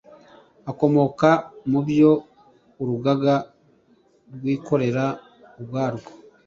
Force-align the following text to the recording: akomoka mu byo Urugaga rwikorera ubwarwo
akomoka 0.71 1.29
mu 1.69 1.79
byo 1.87 2.11
Urugaga 2.81 3.35
rwikorera 4.35 5.05
ubwarwo 5.59 6.09